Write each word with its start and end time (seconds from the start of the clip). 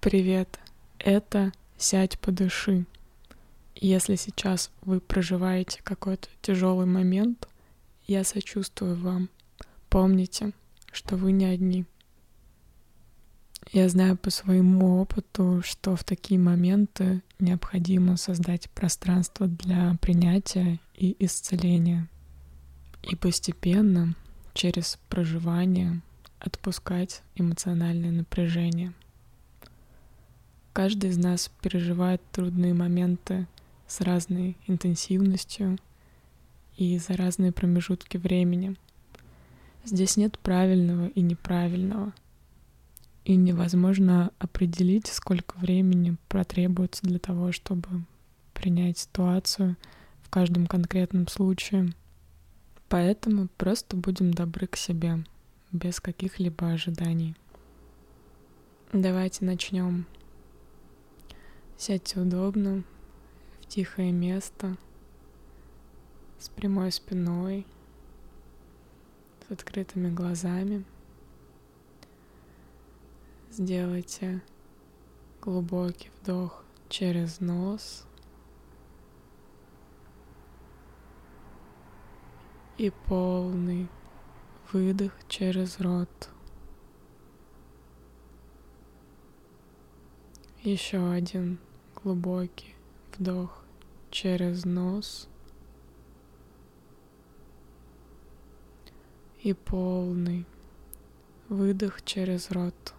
Привет, 0.00 0.58
это 0.98 1.52
«Сядь, 1.76 2.18
подыши». 2.18 2.86
Если 3.74 4.16
сейчас 4.16 4.70
вы 4.80 4.98
проживаете 4.98 5.82
какой-то 5.82 6.26
тяжелый 6.40 6.86
момент, 6.86 7.46
я 8.06 8.24
сочувствую 8.24 8.96
вам. 8.96 9.28
Помните, 9.90 10.52
что 10.90 11.16
вы 11.16 11.32
не 11.32 11.44
одни. 11.44 11.84
Я 13.72 13.90
знаю 13.90 14.16
по 14.16 14.30
своему 14.30 15.02
опыту, 15.02 15.60
что 15.62 15.96
в 15.96 16.04
такие 16.04 16.40
моменты 16.40 17.20
необходимо 17.38 18.16
создать 18.16 18.70
пространство 18.70 19.48
для 19.48 19.98
принятия 20.00 20.80
и 20.94 21.14
исцеления. 21.18 22.08
И 23.02 23.16
постепенно, 23.16 24.14
через 24.54 24.98
проживание, 25.10 26.00
отпускать 26.38 27.20
эмоциональное 27.34 28.12
напряжение— 28.12 28.94
Каждый 30.72 31.10
из 31.10 31.18
нас 31.18 31.50
переживает 31.60 32.22
трудные 32.30 32.74
моменты 32.74 33.46
с 33.88 34.00
разной 34.00 34.56
интенсивностью 34.68 35.78
и 36.76 36.96
за 36.98 37.16
разные 37.16 37.50
промежутки 37.50 38.16
времени. 38.16 38.76
Здесь 39.84 40.16
нет 40.16 40.38
правильного 40.38 41.08
и 41.08 41.20
неправильного. 41.22 42.12
И 43.24 43.34
невозможно 43.34 44.30
определить, 44.38 45.08
сколько 45.08 45.58
времени 45.58 46.16
потребуется 46.28 47.02
для 47.02 47.18
того, 47.18 47.52
чтобы 47.52 48.04
принять 48.54 48.98
ситуацию 48.98 49.76
в 50.22 50.30
каждом 50.30 50.66
конкретном 50.66 51.26
случае. 51.28 51.92
Поэтому 52.88 53.48
просто 53.56 53.96
будем 53.96 54.32
добры 54.32 54.66
к 54.66 54.76
себе, 54.76 55.24
без 55.72 56.00
каких-либо 56.00 56.70
ожиданий. 56.70 57.34
Давайте 58.92 59.44
начнем. 59.44 60.06
Сядьте 61.82 62.20
удобно, 62.20 62.84
в 63.62 63.66
тихое 63.66 64.12
место, 64.12 64.76
с 66.38 66.50
прямой 66.50 66.92
спиной, 66.92 67.66
с 69.48 69.50
открытыми 69.50 70.10
глазами. 70.10 70.84
Сделайте 73.50 74.42
глубокий 75.40 76.10
вдох 76.20 76.62
через 76.90 77.40
нос 77.40 78.04
и 82.76 82.92
полный 83.06 83.88
выдох 84.70 85.14
через 85.28 85.80
рот. 85.80 86.28
Еще 90.62 91.10
один 91.10 91.58
глубокий 92.02 92.74
вдох 93.12 93.64
через 94.10 94.64
нос 94.64 95.28
и 99.42 99.52
полный 99.52 100.46
выдох 101.48 102.02
через 102.02 102.50
рот. 102.50 102.94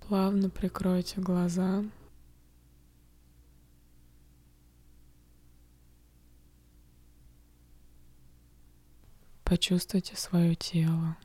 Плавно 0.00 0.50
прикройте 0.50 1.20
глаза. 1.20 1.84
Почувствуйте 9.44 10.16
свое 10.16 10.54
тело. 10.54 11.16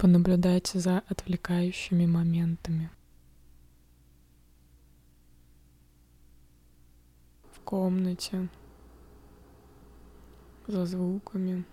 Понаблюдайте 0.00 0.78
за 0.78 1.00
отвлекающими 1.10 2.06
моментами. 2.06 2.90
В 7.52 7.60
комнате, 7.60 8.48
за 10.66 10.86
звуками, 10.86 11.66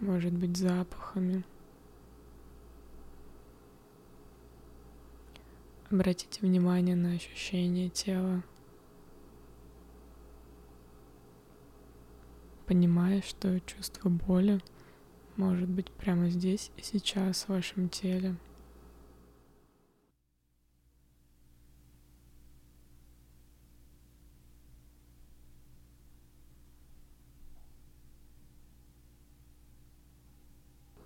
может 0.00 0.32
быть, 0.32 0.56
запахами. 0.56 1.44
Обратите 5.90 6.40
внимание 6.40 6.96
на 6.96 7.12
ощущение 7.12 7.90
тела. 7.90 8.42
Понимая, 12.64 13.20
что 13.20 13.60
чувство 13.60 14.08
боли— 14.08 14.58
может 15.36 15.68
быть 15.68 15.90
прямо 15.90 16.28
здесь 16.28 16.70
и 16.76 16.82
сейчас 16.82 17.44
в 17.44 17.48
вашем 17.50 17.88
теле. 17.88 18.34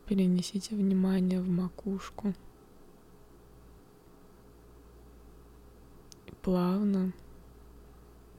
Перенесите 0.07 0.75
внимание 0.75 1.41
в 1.41 1.49
макушку. 1.49 2.35
И 6.27 6.33
плавно 6.43 7.13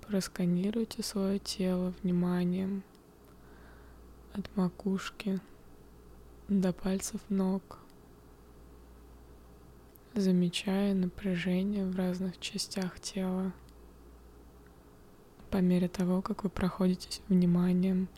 просканируйте 0.05 1.01
свое 1.01 1.39
тело 1.39 1.93
вниманием 2.03 2.83
от 4.33 4.53
макушки 4.57 5.39
до 6.59 6.73
пальцев 6.73 7.21
ног, 7.29 7.79
замечая 10.13 10.93
напряжение 10.93 11.85
в 11.85 11.95
разных 11.95 12.37
частях 12.41 12.99
тела 12.99 13.53
по 15.49 15.57
мере 15.57 15.87
того, 15.87 16.21
как 16.21 16.43
вы 16.43 16.49
проходите 16.49 17.21
вниманием 17.29 18.09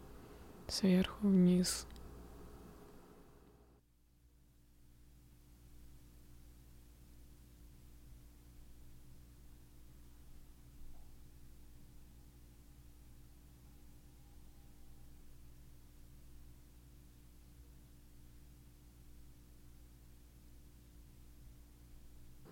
сверху 0.68 1.28
вниз. 1.28 1.86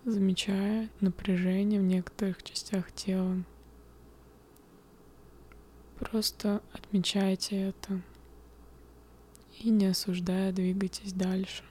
Замечая 0.06 0.89
напряжение 1.00 1.79
в 1.79 1.84
некоторых 1.84 2.44
частях 2.44 2.91
тела. 2.91 3.44
Просто 6.00 6.62
отмечайте 6.73 7.69
это 7.69 8.01
и 9.59 9.69
не 9.69 9.85
осуждая 9.85 10.51
двигайтесь 10.51 11.13
дальше. 11.13 11.63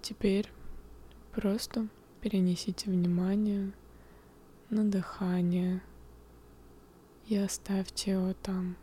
Теперь 0.00 0.48
просто 1.32 1.88
перенесите 2.20 2.90
внимание 2.90 3.72
на 4.70 4.84
дыхание 4.84 5.82
и 7.26 7.36
оставьте 7.36 8.12
его 8.12 8.32
там. 8.34 8.76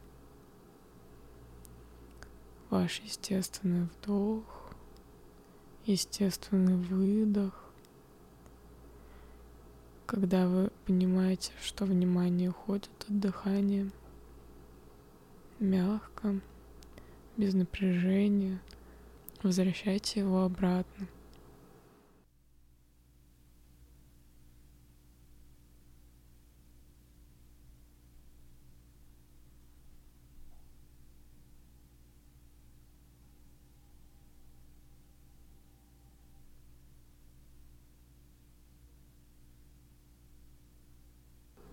Ваш 2.70 3.00
естественный 3.00 3.86
вдох, 3.86 4.74
естественный 5.86 6.76
выдох. 6.76 7.64
Когда 10.06 10.48
вы 10.48 10.72
понимаете, 10.86 11.54
что 11.62 11.86
внимание 11.86 12.50
уходит 12.50 12.90
от 13.08 13.20
дыхания, 13.20 13.90
мягко, 15.60 16.42
без 17.38 17.54
напряжения. 17.54 18.60
Возвращайте 19.46 20.22
его 20.22 20.42
обратно. 20.42 21.08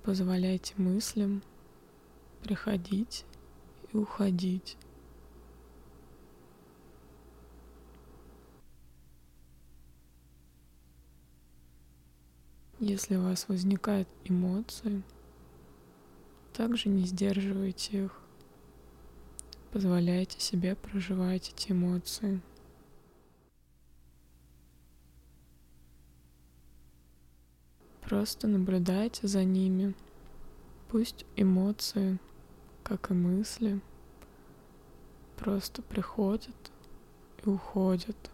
Позволяйте 0.04 0.74
мыслям 0.76 1.42
приходить 2.42 3.24
и 3.94 3.96
уходить. 3.96 4.76
Если 12.84 13.14
у 13.14 13.22
вас 13.22 13.46
возникают 13.46 14.08
эмоции, 14.24 15.04
также 16.52 16.88
не 16.88 17.04
сдерживайте 17.04 18.06
их. 18.06 18.20
Позволяйте 19.70 20.40
себе 20.40 20.74
проживать 20.74 21.50
эти 21.50 21.70
эмоции. 21.70 22.40
Просто 28.00 28.48
наблюдайте 28.48 29.28
за 29.28 29.44
ними. 29.44 29.94
Пусть 30.88 31.24
эмоции, 31.36 32.18
как 32.82 33.12
и 33.12 33.14
мысли, 33.14 33.80
просто 35.36 35.82
приходят 35.82 36.72
и 37.44 37.48
уходят. 37.48 38.32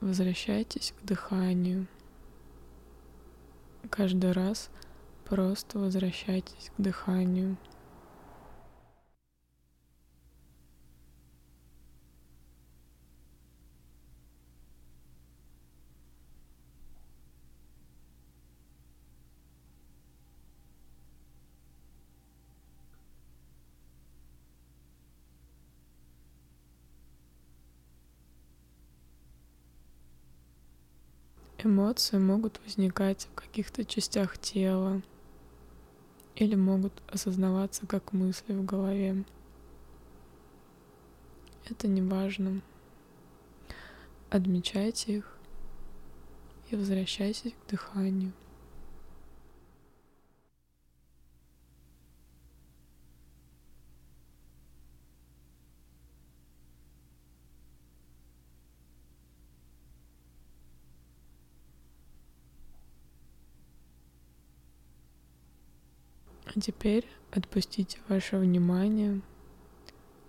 Возвращайтесь 0.00 0.94
к 0.98 1.04
дыханию. 1.04 1.86
Каждый 3.90 4.32
раз 4.32 4.70
просто 5.26 5.78
возвращайтесь 5.78 6.70
к 6.76 6.80
дыханию. 6.80 7.56
Эмоции 31.62 32.16
могут 32.16 32.58
возникать 32.64 33.28
в 33.30 33.34
каких-то 33.34 33.84
частях 33.84 34.38
тела 34.38 35.02
или 36.34 36.54
могут 36.54 36.92
осознаваться 37.06 37.86
как 37.86 38.14
мысли 38.14 38.54
в 38.54 38.64
голове. 38.64 39.24
Это 41.68 41.86
не 41.86 42.00
важно. 42.00 42.62
Отмечайте 44.30 45.18
их 45.18 45.36
и 46.70 46.76
возвращайтесь 46.76 47.52
к 47.52 47.70
дыханию. 47.70 48.32
А 66.52 66.60
теперь 66.60 67.06
отпустите 67.30 68.00
ваше 68.08 68.36
внимание, 68.36 69.20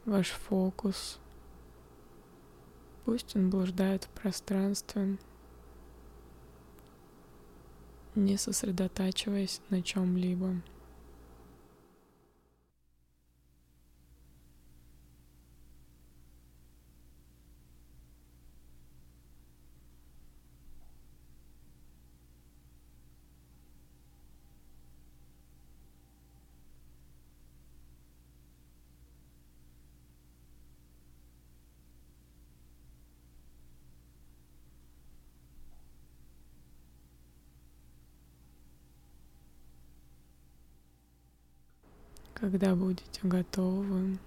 ваш 0.06 0.30
фокус. 0.30 1.18
Пусть 3.06 3.36
он 3.36 3.50
блуждает 3.50 4.04
в 4.04 4.10
пространстве, 4.10 5.18
не 8.14 8.38
сосредотачиваясь 8.38 9.62
на 9.72 9.82
чем-либо. 9.82 10.62
Когда 42.42 42.74
будете 42.74 43.22
готовы, 43.22 44.18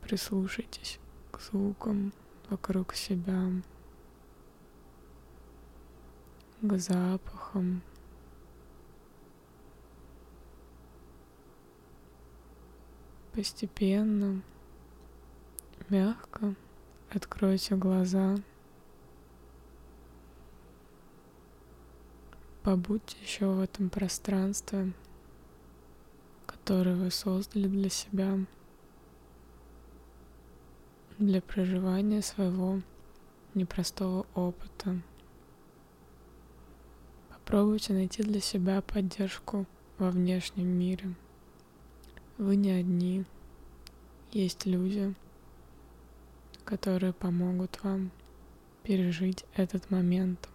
прислушайтесь 0.00 0.98
к 1.30 1.38
звукам 1.42 2.10
вокруг 2.48 2.94
себя, 2.94 3.50
к 6.62 6.78
запахам. 6.78 7.82
Постепенно, 13.34 14.40
мягко 15.90 16.54
откройте 17.10 17.76
глаза. 17.76 18.36
Побудьте 22.62 23.18
еще 23.22 23.48
в 23.48 23.60
этом 23.60 23.90
пространстве 23.90 24.94
который 26.66 26.94
вы 26.96 27.12
создали 27.12 27.68
для 27.68 27.88
себя, 27.88 28.40
для 31.16 31.40
проживания 31.40 32.22
своего 32.22 32.80
непростого 33.54 34.26
опыта. 34.34 35.00
Попробуйте 37.28 37.92
найти 37.92 38.24
для 38.24 38.40
себя 38.40 38.82
поддержку 38.82 39.64
во 39.98 40.10
внешнем 40.10 40.66
мире. 40.66 41.14
Вы 42.36 42.56
не 42.56 42.72
одни. 42.72 43.24
Есть 44.32 44.66
люди, 44.66 45.14
которые 46.64 47.12
помогут 47.12 47.78
вам 47.84 48.10
пережить 48.82 49.44
этот 49.54 49.88
момент. 49.92 50.48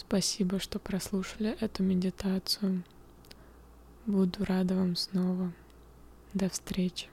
Спасибо, 0.00 0.58
что 0.58 0.78
прослушали 0.78 1.50
эту 1.60 1.82
медитацию. 1.82 2.82
Буду 4.06 4.46
рада 4.46 4.74
вам 4.74 4.96
снова. 4.96 5.52
До 6.32 6.48
встречи. 6.48 7.08